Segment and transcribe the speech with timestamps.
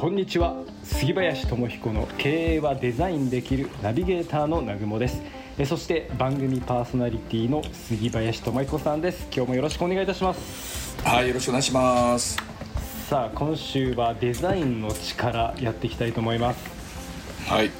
[0.00, 0.54] こんにちは。
[0.84, 5.20] 杉林智彦の経営はデザインできるナビゲーターの南雲です。
[5.58, 9.26] えそして番組パーソナリティの杉林智彦さんです。
[9.34, 10.96] 今日もよろしくお願いいたします。
[11.02, 12.36] はいよろしくお願いします。
[13.08, 16.60] さあ今週はデザインの力やっていきたいと思います。
[17.48, 17.70] はい。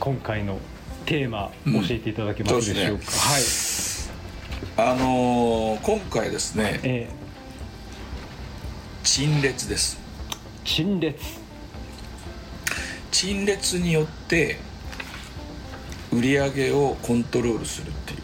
[0.00, 0.58] 今回の
[1.06, 4.90] テーマ、教えていただけますでしょうか、はい。
[4.90, 7.08] あのー、今回ですね、え
[9.02, 9.96] 陳列です。
[9.96, 10.01] ー、
[10.64, 11.16] 陳列。
[13.10, 14.58] 陳列によって
[16.12, 18.20] 売り上げをコントロールするっていう。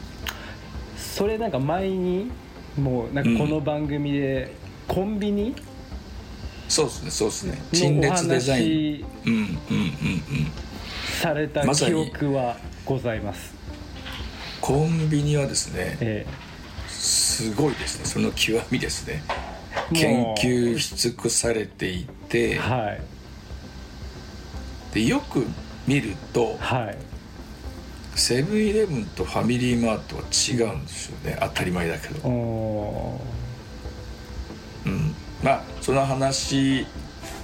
[0.97, 2.31] それなんか前に
[2.77, 4.55] もうなんかこの番組で
[4.87, 5.55] コンビニ？
[6.69, 7.59] そうですねそうですね。
[7.73, 9.05] 陳列デザイン。
[9.05, 9.59] 話うんうんうんうん。
[11.21, 13.53] された記憶はございます、
[14.61, 16.27] コンビニはですねえ
[16.87, 18.05] すごいですね。
[18.05, 19.23] その極みですね。
[19.27, 19.35] も
[19.93, 23.01] 研う究し尽くされていてー、はい。
[24.95, 25.47] でよく
[25.87, 26.97] 見るとはい。
[28.15, 31.39] セブンイレブンとファミリーマートは違うんですよね。
[31.41, 32.29] 当たり前だけど。
[32.29, 32.33] う
[34.91, 36.87] ん、まあその話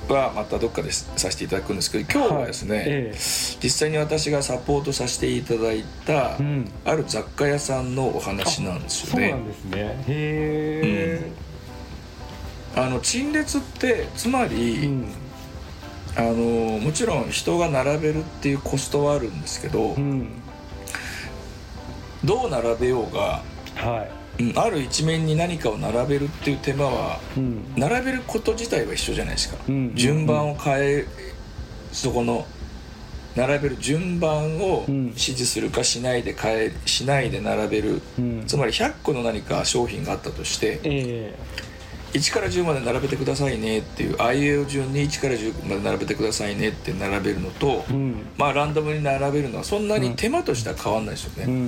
[0.09, 3.15] はまたどっかでさせていただくんですけど今日はですね、はいえ。
[3.63, 6.71] 実際に私がサポートさせていただいた、うん。
[6.85, 9.31] ある雑貨屋さんのお話なんですよね。
[9.31, 9.47] そうなん。
[9.47, 9.79] ですね。
[9.79, 11.31] へえ、
[12.77, 15.09] あの陳列ってつまり、うん。
[16.17, 20.29] あのもちろん人が並べるっていうコストはあるんですけど、うん。
[22.25, 23.43] どう並べようが、
[23.75, 24.07] は
[24.39, 27.19] うんある一面に何かを並べるっていう手間は、
[27.77, 31.07] 並べること自体は一緒じゃないですか、うん順番を変え
[31.93, 32.47] そこの
[33.37, 35.07] 並べる順番をうん。
[35.07, 38.45] 指示するかしないで変えしないで並べる、うん。
[38.47, 41.35] つまり100個の何か商品があったとしてえ
[42.15, 48.27] 1から10まで並べてくださいねっていうあいうえお順に1から10まで並べてくださいねって並べるのと、えうん。
[48.39, 51.67] まあランダムに並べるのはそんなに手間としては変わんないですよね、うんうんうん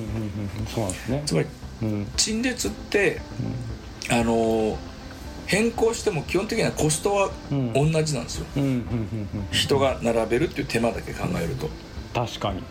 [0.61, 1.23] うんそうなんですね。
[1.27, 1.49] つまり
[1.83, 2.07] うん。
[2.17, 3.21] 陳列って
[4.09, 4.77] あのー
[5.47, 7.73] 変更しても基本的にはコストはうん。
[7.73, 8.47] 同じなんですよ、
[9.53, 11.69] 人が並べるっていう手間だけ考えると。
[12.15, 12.63] 確かに。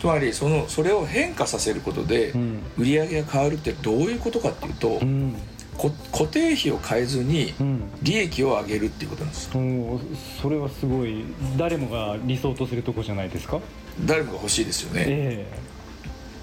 [0.00, 2.62] つまりそのそれを変化させることでうん。
[2.78, 5.34] 売り上げが変わるってどういうことかっていうと、うん。
[5.34, 5.38] こ
[5.76, 7.90] 固定費を変えずにうん。
[8.02, 10.00] 利益を上げるっていうことなんですお
[10.40, 11.24] それはすごい。
[11.56, 13.60] 誰もが理想とするとこじゃないですか？
[14.04, 15.46] 誰もが欲しいですよね、え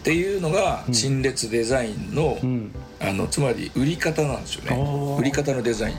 [0.02, 0.94] っていうのがうん。
[0.94, 2.72] 陳列デザインの,、えうん。
[3.02, 5.18] あのつまり売り方なんですよあねー。
[5.18, 5.98] 売り方のデザイン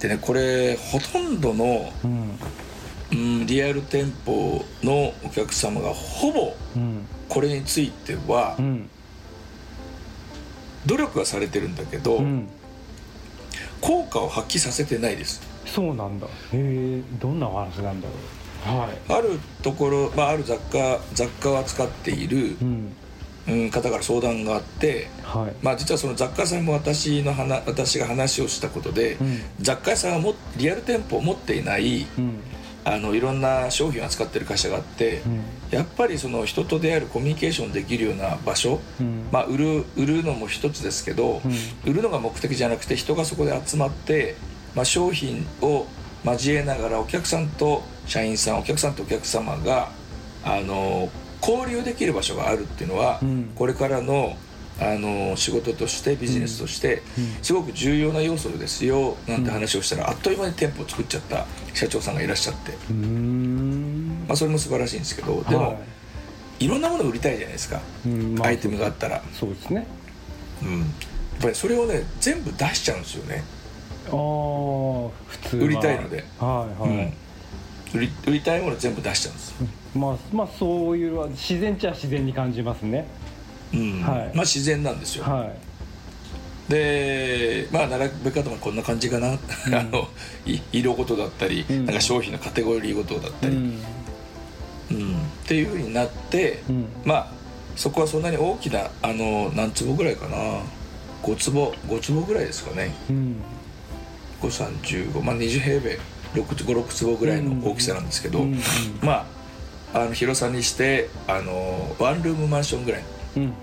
[0.00, 2.38] でねこれほとんどの、うん。
[3.12, 7.06] うん、リアル店舗のお客様がほぼうん。
[7.28, 8.90] これについてはうん。
[10.86, 12.48] 努力はされてるんだけど、うん
[13.84, 15.42] 効果を発揮させてないです。
[15.66, 16.26] そうなんだ。
[16.26, 18.14] へえどんなお話なんだろ
[18.74, 18.78] う。
[18.78, 18.98] はい。
[19.08, 22.96] あるところ、まあ、ある雑貨雑貨を扱っているう、ん。
[23.46, 25.52] うん、方から相談があって、はい。
[25.60, 29.40] まあ、実はその雑貨屋さんも私の話私が話をしたことで、うん。
[29.60, 32.40] 雑貨屋さんはもリアル店舗を持っていないうん。
[32.86, 35.40] あのいろんな商品を扱ってる会社があって、うん
[35.74, 39.26] やっぱりその人と出会えるコミュニケーションできるような場所、うん。
[39.32, 41.90] まあ、売る売るのも一つですけど、うん。
[41.90, 44.36] 売るのが目的じゃなくて人がそこで集まって、
[44.76, 45.86] まあ、商品を
[46.24, 49.90] 交えながらお客さんと社員さんお客さんとお客様が
[50.44, 51.10] あの
[51.42, 53.52] 交流できる場所があるっていうのは、うん。
[53.56, 54.36] これからの
[54.80, 57.34] あの仕事としてビジネスとしてうん。
[57.42, 62.72] すごく重要な要素ですよなんて話をしたら、あっという間に店舗を作っちゃった社長さんがいらっしゃって、
[64.26, 65.78] まあ、それも素晴らしいんですけどでも、、は
[66.60, 69.86] いろんなもの売りたいじゃないですか、いうんまあアイテムがあったら、そうですね。
[70.62, 70.88] うん、やっ
[71.42, 73.42] ぱりそれをね全部出しちゃうんですよね。
[74.06, 75.64] ああ普通は。
[75.64, 76.24] 売りたいので。
[76.38, 77.98] はいはい、うん。
[77.98, 83.06] 売り売りたいもの全部出しちゃうんですよ、まあまあそういう自然っちゃ自然に感じますね。
[83.72, 84.02] うん。
[84.02, 84.32] はい。
[84.34, 85.50] まあ自然なんですよ、は
[86.68, 89.38] でまあ並べ方もこんな感じかな、 あ
[89.84, 90.08] の
[90.46, 91.86] い色ごとだったり、うん。
[91.86, 93.82] なんか商品のカテゴリーごとだったり、いうんうん
[95.44, 96.86] っていうふうになって、うん。
[97.04, 97.32] まあ
[97.76, 100.36] そこはそんなに大きなあの何坪ぐらいかな。
[101.22, 102.94] 5坪5坪ぐらいですかね。
[103.10, 103.36] うん。
[104.42, 105.98] 5315まあ20平米
[106.34, 108.60] 56坪ぐらいの大きさなんですけど、うんうん。
[109.02, 109.26] ま
[109.92, 113.02] ああの広さにしてあのワンルームマンションぐらい。
[113.02, 113.54] のうんうんうん。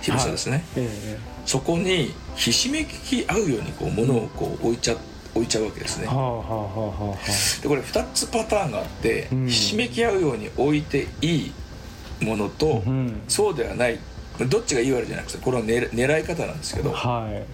[0.00, 4.96] 広さですね、ええそこにひしめき合うようにこう物をこう置いちゃ
[5.38, 6.06] 置いちゃうわけですね。
[6.06, 7.16] はあはあはあは
[7.62, 9.46] でこれ2つパターンがあって、うん。
[9.46, 11.52] ひしめき合うように置いていい
[12.22, 13.22] ものと、あうん。
[13.28, 13.98] そうではない。
[14.46, 17.44] どっちがいい悪いじゃなくてこれは狙狙い方なんですけどはい。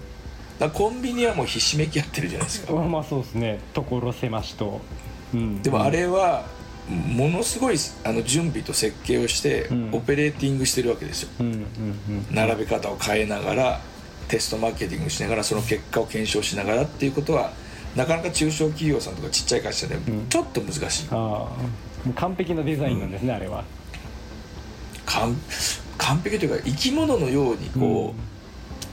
[0.60, 2.72] だコンビニはもうひしめき合ってるじゃないですか。
[2.72, 3.60] まあまあそうですね。
[3.72, 4.81] 所狭しと、
[5.32, 6.44] うん、でもあれは
[6.88, 9.90] ものすごいあの準備と設計をしてうん。
[9.94, 11.31] オペレーティングしてるわけですよ。
[11.40, 12.34] うんうんうん。
[12.34, 13.81] 並べ方を変えながら
[14.28, 17.52] テストマーケティングしながらその結果を検証しながらっていうことは
[17.96, 20.26] なかなか中小企業さんとかちっちゃい会社でん。
[20.29, 21.17] ちょっと難しい、ああ。
[21.17, 21.49] も
[22.08, 23.64] う完璧なデザインなんですね、あれは。
[25.06, 25.37] 完
[25.99, 28.14] 完璧というか生き物のようにこ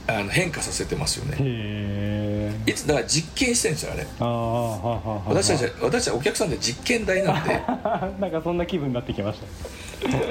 [0.06, 2.52] う、あの変化させてますよね。
[2.66, 4.06] いつだから実験してるんですよあれ。
[4.20, 5.22] ああは。
[5.26, 7.50] 私たちは私たちはお客さんで実験台なんで。
[8.20, 9.46] なんかそんな気分になってきました。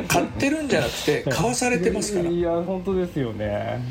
[0.07, 2.29] 買ってるんじゃなくて買わされてますから。
[2.29, 3.81] いや本当ですよね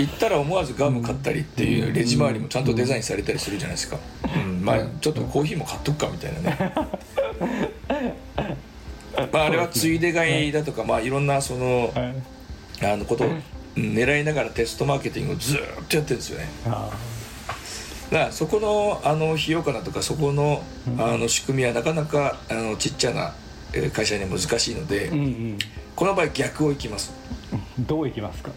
[0.00, 3.98] 行ったら思わずガム買ったりっていうレジ周りもちゃんとデザインされたりするじゃないですか、
[4.36, 4.64] うん。
[4.64, 6.72] まあちょっとコーヒーも買っとくかみたいなね。
[9.32, 12.14] まああれはついで買いだとかまあいろんなそのはい。
[12.82, 13.42] あのことをうん
[13.76, 16.48] 狙いながらテストマーケティングをずーっとやってるんですよね。
[16.66, 16.90] あ
[18.10, 20.64] だからそこのあの費用かなとかそこの
[20.98, 23.34] あの仕組みはなかなかあのちっちゃな
[23.72, 25.10] えー会社には難しいので、
[25.94, 27.12] この場合逆をいきます。
[27.52, 27.86] うん。
[27.86, 28.50] どういきますか？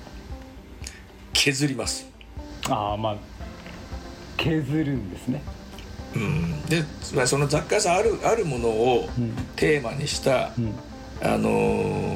[1.33, 2.07] 削ります。
[2.69, 3.17] ああまあ
[4.37, 5.41] 削るんですね。
[6.15, 6.61] うん。
[6.65, 6.83] で、
[7.15, 9.33] まあ、その雑貨屋さんあるあるものをうん。
[9.55, 10.73] テーマにした、うん。
[11.21, 11.49] あの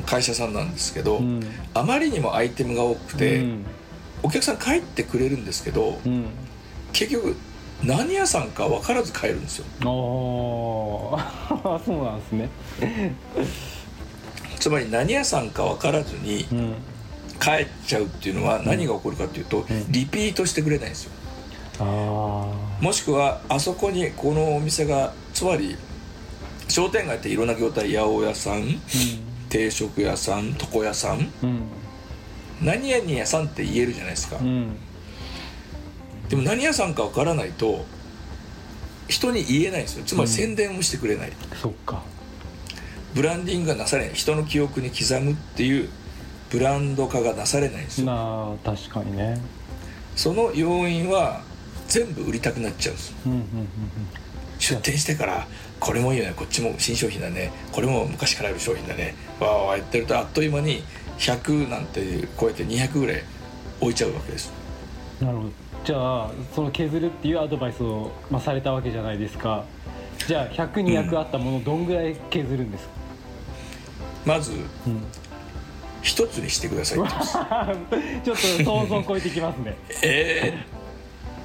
[0.02, 1.42] ー会社さんなんですけど、うん。
[1.74, 3.66] あまりにもアイテムが多くて、うん。
[4.24, 6.26] お客さん帰ってくれるんですけどうん。
[6.94, 7.36] 結局
[7.84, 9.66] 何屋さんか分からず帰るんですよ。
[9.90, 11.80] おー。
[11.86, 12.50] そうなんですね。
[14.60, 16.74] つまり何屋さんか分からずにうん
[17.40, 19.66] 帰っちゃうっていうのは何が起こるかっていうと、ん。
[19.90, 21.12] リピートしてくれないんですよ。
[21.80, 21.84] あ
[22.82, 25.76] もしくはあそこにこのお店がつまり
[26.68, 28.82] 商店街っていろんな業態八百屋さん
[29.50, 31.22] 定食屋さん床屋さん。
[31.22, 31.62] あうん。
[32.62, 34.76] 何々屋さんって言えるじゃないですか、うん。
[36.30, 37.86] でも何屋さんかわからないと
[39.08, 40.04] 人に言えないんですよ。
[40.06, 41.32] つまり宣伝もしてくれない、
[41.62, 42.02] そっか。
[43.14, 44.16] ブランディングがなされない。
[44.16, 45.90] 人の記憶に刻むっていう
[46.50, 48.08] ブランド化がなされないんですよ。
[48.08, 49.40] なあ確かにね。
[50.16, 51.42] その要因は
[51.88, 53.48] 全部売りたくなっちゃうんですうんうんうん
[54.60, 55.48] 出店してから
[55.80, 57.52] これもいいよねこっちも新商品だね。
[57.72, 59.16] これも昔からある商品だね。
[59.40, 60.84] わーわーやってるとあっという間に
[61.20, 63.24] 100なんて超えて200ぐらい
[63.80, 64.52] 置いちゃうわけです。
[65.22, 65.50] うんなるほど。
[65.86, 69.64] じゃあその削るっていうアドバイスを、まあ、されたわけじゃないですか。
[70.28, 72.90] じゃあ100200あったものをどんぐらい削るんですか、
[74.26, 75.06] まずうん
[76.02, 77.00] 一つにしてください
[78.24, 79.76] ちょっと想像を超えてきますね。
[80.02, 80.78] ええ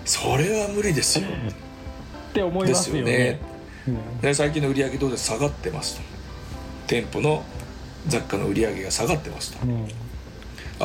[0.04, 1.26] それは無理ですよ。
[1.28, 3.02] って思いますよね。
[3.02, 3.40] ですよね。
[3.88, 4.20] うん。
[4.20, 5.26] で最近の売り上げどうです？
[5.26, 6.02] 下がってますと。
[6.87, 7.44] 店舗の
[8.08, 9.58] 雑貨の売り上げが下がってますと。
[9.64, 9.88] うん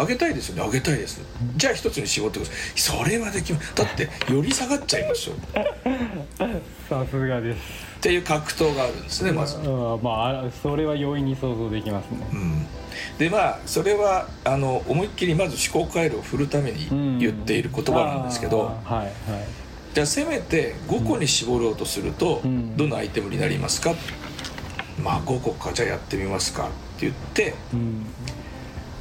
[0.02, 0.66] 上げたいですよね。
[0.66, 1.22] 上げたいです。
[1.56, 2.56] じゃあ一つに絞ってください。
[2.80, 5.36] それはできますだってより下がっちゃいますよ
[6.90, 7.58] さすがです。
[7.98, 9.62] っていう格闘があるんですねまず、う
[9.98, 12.20] んまああそれは容易に想像できますね。
[12.32, 12.66] うん、
[13.18, 19.14] でまあそれはあの思いっきりまず思考回路を振るために言っている言葉なんですけど、あーはいはい。
[19.94, 22.78] じゃあせめて5個に絞ろうとすると、うん。
[22.78, 23.96] どんなアイテムになりますか？
[25.02, 25.74] まあ5個か。
[25.74, 26.68] じゃあやってみますか。
[26.68, 28.06] って言ってうん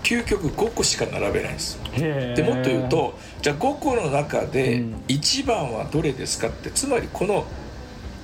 [0.06, 4.94] 究極5個しか並べないんですでもっと言うとじゃあ5個の中でうん。
[5.08, 7.44] 1番はどれですかってつまりこの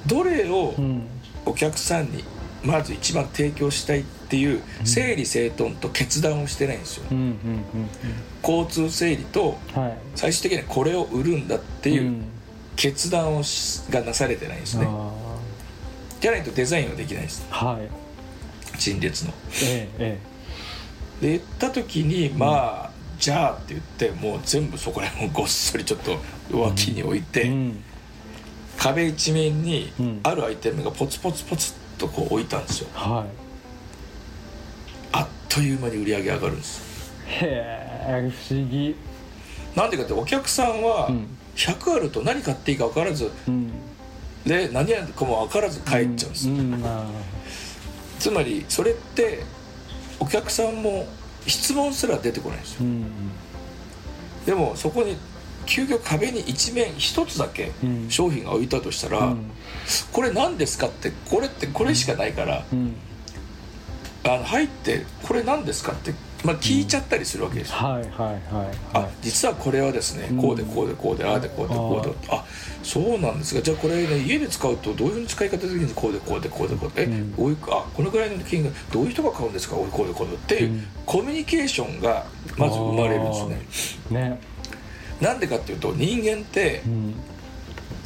[0.06, 1.08] どれをうん。
[1.44, 2.22] お客さんに
[2.62, 7.04] まず一番提供したいっていう整理整頓と決断をしてないんですよ。
[7.10, 7.64] うんうん
[8.44, 9.58] 交通整理と
[10.14, 12.24] 最終的にはこれを売るんだっていううん。
[12.76, 14.86] 決断をしがなされてないんですね。
[14.88, 15.10] あ
[16.20, 17.44] じゃないとデザインはできないです。
[17.50, 17.88] ーはい。
[18.78, 19.32] 陳列の。
[19.64, 20.31] えええ
[21.22, 26.18] で言った時にまあじゃあって言ってもう全部そこら辺をごっそりちょっと
[26.52, 27.84] 脇に置いて、えうん。
[28.76, 30.20] 壁一面にうん。
[30.24, 32.88] あるアイテムがポツポツポツっとこう置いたんですよ。
[32.92, 33.24] は
[35.12, 37.12] あっという間に売り上げ上がるんです。
[37.28, 37.48] いへ
[38.08, 38.96] え不思議。
[39.76, 41.28] なんでかってお客さんはうん。
[41.54, 43.70] 100あると何買っていいか分からずうん。
[44.44, 47.06] で何やるかも分からず帰っちゃうんです、うんま
[48.18, 49.44] つまりそれって
[50.22, 51.06] お客さんも
[51.48, 52.78] 質問すら出てこないんですよ。
[52.82, 53.04] あうん。
[54.46, 55.16] でもそこに
[55.66, 58.08] 究極壁に一面一つだけうん。
[58.08, 59.50] 商品が置いたとしたら、うん。
[60.12, 62.94] これ何ですかってこれってこれしかないから、うん。
[64.24, 66.14] あの入ってこれ何ですかって、
[66.44, 69.10] まあ、聞いちゃったりするわけですよ、はいはいはいあはい。
[69.22, 70.40] 実はこれはですねうん。
[70.40, 72.14] こうでこうでこうでああでこうでこうで。
[72.30, 72.44] あ
[72.82, 76.00] そうなんですがじゃあこれね家で使うとどういうふうに使い方できるんですか？
[76.00, 77.02] こうでこうでこうでこうで。
[77.02, 77.34] え、うん。
[77.38, 79.76] おいあこのぐらいの金額どういう人が買うんですか？
[79.76, 80.86] おいこうでこうでっていう、うん。
[81.06, 83.34] コミュニケーションがまず生まれるんで
[83.72, 84.20] すね。
[84.30, 84.40] ね。
[85.20, 87.14] なんでかっていうと人間ってうん。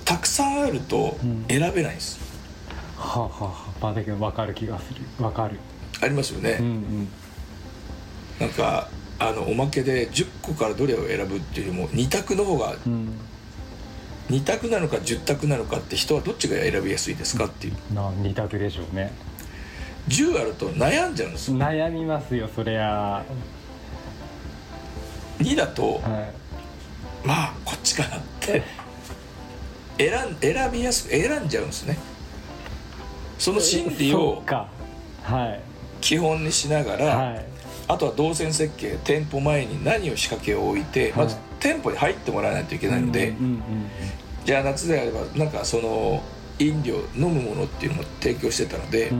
[0.04, 1.46] たくさんあるとうん。
[1.48, 2.20] 選べないんです、
[2.96, 5.00] はあ、はあはあ、まあだけど分かる気がする。
[5.18, 5.58] 分かる。
[6.02, 7.08] ありますよね、うんうん
[8.40, 8.88] なんか
[9.18, 13.12] あのおまけで10個からどれを選ぶっていうよりも2択の方がうん。
[14.28, 17.94] 2択なのか10択なのかって人はどっちが選びやすいですかっていう。
[17.94, 19.12] な二択でしょうね。
[20.08, 21.58] 10あると悩んじゃうんですよ。
[21.58, 23.24] 悩みますよそりゃ。
[25.38, 26.28] 2だとは
[27.24, 28.62] まあこっちかなって
[29.98, 31.96] 選ん選びやすく選んじゃうんですね。
[33.38, 34.44] そのい心理そを
[36.00, 37.55] 基本にしながら、はい
[37.88, 43.34] あとは動線設計店舗前に何を仕掛けを置いて、まずはい店舗に入ってもらわないといけないので、
[44.44, 46.22] じゃあ夏であればなんかその
[46.58, 49.10] 飲料飲むものっていうのも提供してたので、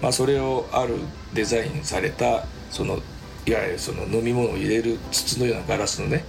[0.00, 0.96] まあ、それをある
[1.32, 2.98] デザインされたその
[3.46, 6.24] いわゆるその飲み物を入れる筒のようなガラスのね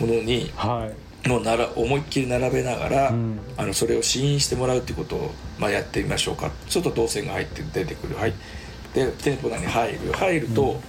[0.00, 0.90] ものには
[1.24, 1.28] い。
[1.28, 3.38] もうなら思いっきり並べながら、うん。
[3.58, 6.50] あのそれを試飲してもらうっていうことを、まあ、やってみましょうか。
[6.66, 8.16] ちょっと動線が入って出てくる。
[8.16, 8.32] はい。
[8.94, 10.12] で店舗内に入る。
[10.12, 10.80] 入ると、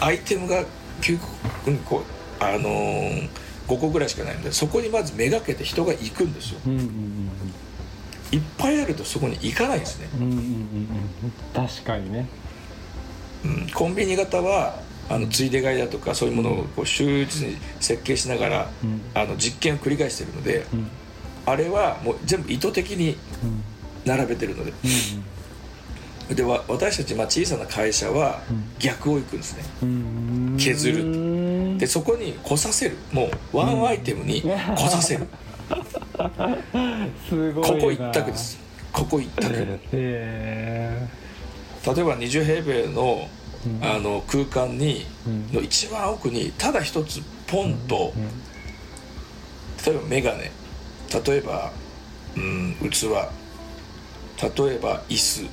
[0.00, 0.64] アイテムが
[1.00, 1.26] 9個
[1.66, 2.02] うんこ
[2.40, 3.28] うあのー
[3.68, 6.60] 5個ぐらいしかないのでそこにまずめがけて人が行くんですよ。
[6.66, 7.30] うんうんうん
[8.30, 10.36] いっぱいあるとそこに行かないんですね、うんうんうん。
[10.36, 10.50] うん
[11.54, 12.28] 確かにね。
[13.42, 19.00] うん、コンビニ型はあのついで買いだとかそういうものをこう忠実に設計しながら、うん。
[19.14, 20.88] あの実験を繰り返してるのでうん。
[21.46, 23.62] あれはもう全部意図的にうん。
[24.04, 24.72] 並べてるので。
[24.72, 24.74] う
[26.34, 28.64] でわ私たち、まあ、小さな会社はうん。
[28.78, 29.64] 逆を行くんですね。
[29.86, 30.56] んうん。
[30.58, 31.78] 削る。
[31.78, 32.96] でそこに来させる。
[33.12, 35.26] もうワンアイテムに来させる、
[37.28, 37.68] すごいな。
[37.68, 38.58] ここ一択です。
[38.92, 41.08] ここ一択、へえ。
[41.86, 43.28] 例えば20平米の
[43.66, 43.84] うん。
[43.84, 45.52] あの空間に、うん。
[45.52, 48.24] の一番奥にただ一つポンと、うん。
[49.84, 51.72] 例えば眼鏡例えば
[52.36, 53.06] うん器。
[54.40, 55.48] 例えば椅子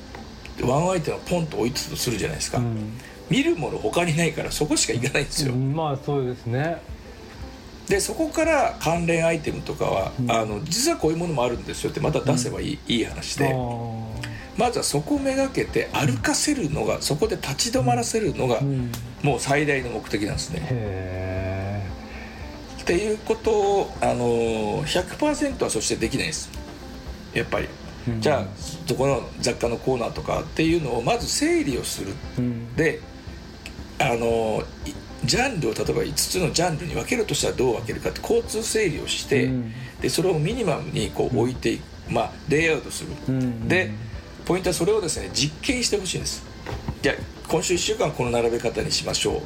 [0.62, 2.98] ワンアイテムをポンと置いてたとするじゃないですか、うん。
[3.28, 5.74] 見るもの他にないからそこしか行かないんですよ、うん。
[5.74, 6.80] まあそうですね。
[7.88, 10.30] でそこから関連アイテムとかは、うん。
[10.30, 13.54] あの実はこういうものもあるんですよってまた出せばいい,、いい話で。
[14.56, 18.90] まずはそこをめがけて歩かせるのがそこで立ち止まらせるのが、うん。
[19.22, 20.66] もう最大の目的なんですね。
[20.70, 21.86] へ
[22.80, 26.48] っていうことを、あのー100%はそしてできないです。
[27.34, 27.68] やっぱり。
[28.08, 28.44] えじゃあ
[28.86, 32.12] そこの雑貨のコーナーとかっていうのをまず整理をする。
[32.38, 32.74] うん。
[32.74, 33.00] で
[33.98, 34.92] あのい
[35.24, 39.72] ジャンルを例えば5つのジャンルに分けるとしたらどう分けるかって交通整理をして、うん。
[40.00, 41.82] でそれをミニマムにこう置いていく、
[42.12, 43.68] まあ、レイアウトする、うん。
[43.68, 43.90] で
[44.44, 46.44] ポイントはそれをですね実験してほしいんです。
[47.02, 47.16] じゃあ
[47.48, 49.42] 今週1週間この並べ方にしましょ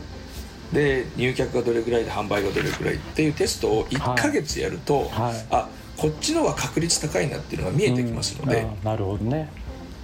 [0.73, 0.75] う。
[0.75, 5.47] で入客がどれぐらいで販売がどれぐらいっていうテストを1ヶ月やると、はい。
[5.51, 5.69] あ
[6.01, 8.85] こっちの方が確率高いなっていうのが見えてきますので、うん。
[8.85, 9.51] なるほどね。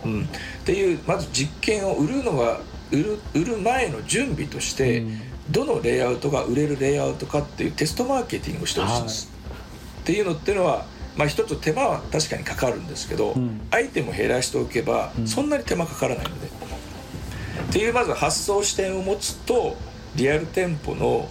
[0.05, 0.23] うん。
[0.25, 0.27] っ
[0.65, 2.61] ていうまず実験を売るのは
[2.93, 5.21] 売る売る前の準備として、うん。
[5.51, 9.33] どのレイアウトが売れるレイアウトかっていうテストマーケティングをしてほしいんです、
[10.01, 10.87] っていうのっていうのは、
[11.17, 13.61] まあ、一つ手間は確かにかかるんですけど、うん。
[13.71, 15.27] アイテムを減らしておけば、うん。
[15.27, 16.49] そんなに手間かからないので。
[16.49, 19.77] っていうまず発想視点を持つと
[20.17, 21.29] リアル店舗の、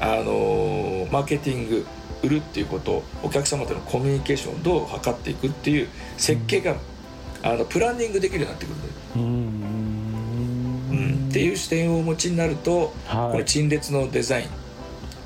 [0.00, 1.86] あのーマーケティング
[2.22, 6.76] 売るっていうことお客様とのコミュニケーションをどう図っていくっていう設計が、
[7.42, 9.22] あのプランニングできるようになってくるのでうん。
[10.90, 11.28] うん。
[11.28, 13.32] っていう視点をお持ちになると、はい。
[13.32, 14.48] この陳列のデザイン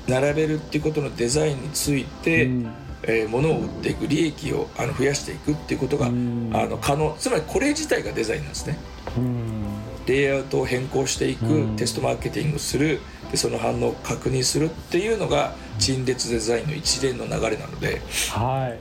[0.07, 2.73] 並べるっていうことのデザインについて、うん。
[3.03, 6.49] えー物を売っていく利益をあの増やしていくっていうことが、うん。
[6.53, 8.77] あの可能つまりこれ自体がデザインなんですね。
[9.15, 9.63] うん。
[10.07, 11.75] レイアウトを変更していく、うん。
[11.75, 12.99] テストマーケティングする
[13.31, 18.79] でその反応を確認するっていうのが陳列デザインの一連の流れなのではい。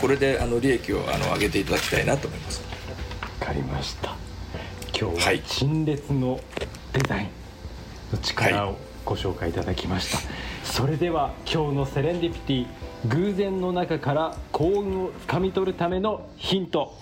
[0.00, 2.62] これであの利益をあの上げていただきたいなと思います。
[3.40, 4.16] わかりました。
[4.98, 5.42] 今日ははい。
[5.42, 6.40] 陳列の
[6.92, 7.28] デザイン
[8.12, 10.18] の力をご紹介いただきました、
[10.64, 12.66] それでは今日のセレンディピティ
[13.08, 16.96] 偶然の中から幸運をつかみ取るためのヒント。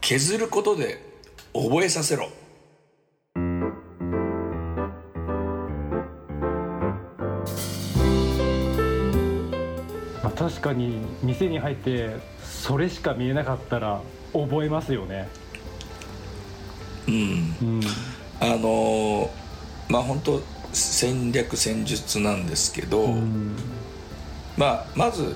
[0.00, 1.09] 削ることで
[1.52, 2.28] 覚えさせろ。
[10.22, 14.00] まあ、確かに店に入ってそれしか見えなかったら
[14.32, 15.28] 覚えますよね。
[17.08, 17.14] うん。
[17.14, 17.80] うん。
[18.40, 19.30] あのー
[19.88, 20.40] まあ本当
[20.72, 23.56] 戦略戦術なんですけど、うん。
[24.56, 25.34] まあ、まず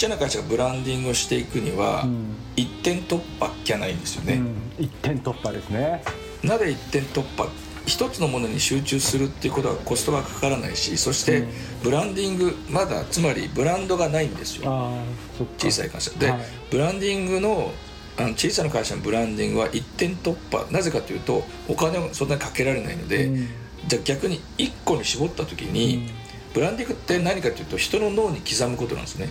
[0.00, 2.34] ちゃな会社がブランディングをしていくには、うん。
[2.56, 4.54] 一点突破じゃないんですよね、うん。
[4.78, 6.02] 一点突破ですね。
[6.42, 7.46] なぜ一点突破？
[7.86, 11.48] 一つのものに集中するっていうことはコストがかからないしそして
[11.82, 14.64] ブランディングまだつまりブランドがないんですよ。
[14.66, 15.02] あ
[15.36, 15.52] そっか。
[15.58, 16.10] 小さい会社。
[16.12, 16.40] で、はい。
[16.70, 17.72] ブランディングの
[18.16, 20.66] あの小さな会社のブランディングは一点突破。
[20.70, 23.48] なぜかというとお金をそんなにかけられないので、うん。
[23.86, 26.08] じゃあ逆に1個に絞った時に、
[26.52, 29.28] ブランディングって何かというと人の脳に刻むことなんですね。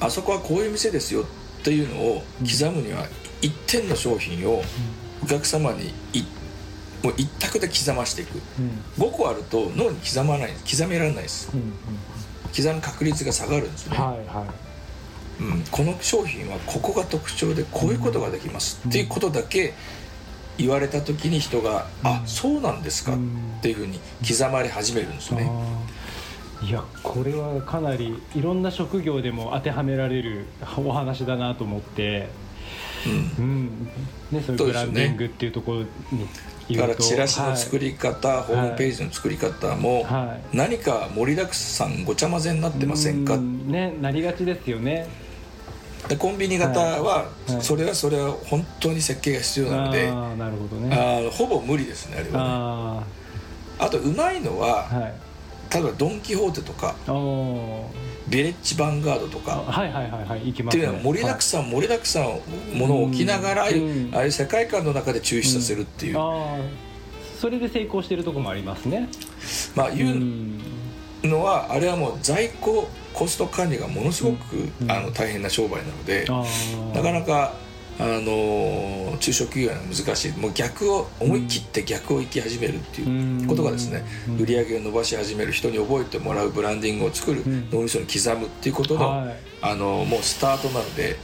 [0.00, 1.24] あそこはこういう店ですよっ
[1.64, 3.06] ていうのを刻むには
[3.40, 4.62] 一点の商品を
[5.22, 6.24] お客様にい
[7.02, 8.40] もう一択で刻ましていく。
[8.58, 9.04] うん。
[9.04, 11.50] 5個あると脳に刻まない刻められないです。
[11.52, 11.72] うんうん。
[12.54, 15.42] 刻む確率が下がるんですね、はいはい。
[15.42, 19.74] うん、この商品はここが特徴でこういうことができますっていうことだけ
[20.58, 23.18] 言われた時に人が「あそうなんですか」っ
[23.62, 25.50] ていうふうに刻まれ始めるんですよね。
[26.62, 30.46] いやこれはかなりいろんな職業でも当てはめられる
[30.78, 32.28] お話だなと思って、
[33.06, 33.44] うん。
[33.44, 33.88] うん。
[34.32, 35.78] ね、そういうブランディングっていうところ
[36.68, 43.70] にだからチラシの作りり方、ホームページの作り方も、は何か盛りだくさんごちゃ混ぜになってませんか、うん。
[43.70, 45.06] ねなりがちですよね
[46.08, 47.52] でコンビニ型は、はい。
[47.52, 47.62] はい。
[47.62, 50.94] それはそれは本当に設計が必要なので、ああなるほどね。
[50.96, 52.34] あーほぼ無理ですねあれはね。
[53.78, 55.14] ああとうまいのは、あはい。
[55.72, 56.94] 例えばドン・キホーテとか
[58.28, 60.84] ビレッジ・ヴァンガードとあかはいはいはいはい行きますね。
[60.84, 63.76] っていうのは盛りだくさん、盛りだくさんものを置きながら、ああい
[64.28, 66.16] う世界観の中で抽出させるっていう、
[67.40, 69.08] それで成功してるところもありますね。
[69.74, 70.60] まあいううん。
[71.24, 76.44] のはあれはもう在庫コスト管理がものすごく、うんあの大変な商売なので、あ
[76.94, 77.52] なかなかか、
[77.98, 80.32] あのー中小企業は難しい。
[80.32, 84.40] もう逆を思い切って逆を行き始めるっていうことがですね、うん。
[84.40, 87.70] 売り上げを伸ばし始める人に覚えてもらうブランディングを作る、ん。
[87.70, 89.36] 脳みそに刻むっていうことの、はい。
[89.62, 91.16] あのもうスタートなので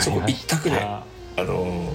[0.00, 1.04] そこ一択であ
[1.36, 1.92] の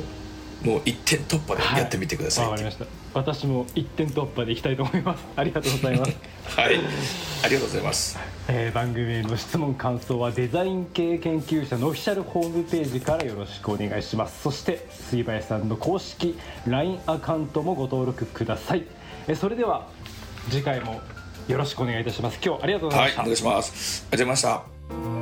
[0.64, 2.46] もう一点突破でやってみてください。
[2.46, 3.20] っていうわかりました。
[3.20, 5.24] 私も一点突破でいきたいと思います。
[5.36, 6.12] ありがとうございます、
[6.46, 6.76] はい、
[7.44, 8.20] ありがとうございます。
[8.48, 14.42] えー番組への質問感想はデザイン系研究者のオフィシャルホームページからよろしくお願いします。
[14.44, 18.84] そして杉林さんの公式 LINE アカウントもご登録ください、
[19.28, 19.88] えーそれでは
[20.50, 21.02] 次回も
[21.48, 22.40] よろしくお願いいたします。
[22.44, 24.08] 今日ありがとうございまはいし、た、お願いします。
[24.12, 25.21] ありがとうございました。